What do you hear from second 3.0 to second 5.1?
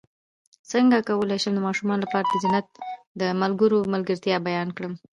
د ملګرو ملګرتیا بیان کړم